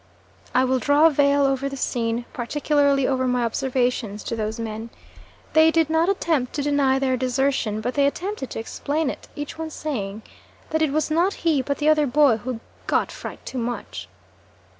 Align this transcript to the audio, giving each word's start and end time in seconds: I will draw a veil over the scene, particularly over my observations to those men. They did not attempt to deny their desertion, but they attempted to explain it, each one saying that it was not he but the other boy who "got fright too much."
I 0.55 0.63
will 0.65 0.79
draw 0.79 1.05
a 1.05 1.11
veil 1.11 1.45
over 1.45 1.69
the 1.69 1.77
scene, 1.77 2.25
particularly 2.33 3.05
over 3.07 3.27
my 3.27 3.43
observations 3.45 4.23
to 4.23 4.35
those 4.35 4.59
men. 4.59 4.89
They 5.53 5.69
did 5.69 5.91
not 5.91 6.09
attempt 6.09 6.53
to 6.53 6.63
deny 6.63 6.97
their 6.97 7.15
desertion, 7.15 7.81
but 7.81 7.93
they 7.93 8.07
attempted 8.07 8.49
to 8.49 8.59
explain 8.59 9.11
it, 9.11 9.27
each 9.35 9.59
one 9.59 9.69
saying 9.69 10.23
that 10.71 10.81
it 10.81 10.91
was 10.91 11.11
not 11.11 11.35
he 11.45 11.61
but 11.61 11.77
the 11.77 11.87
other 11.87 12.07
boy 12.07 12.37
who 12.37 12.61
"got 12.87 13.11
fright 13.11 13.45
too 13.45 13.59
much." 13.59 14.09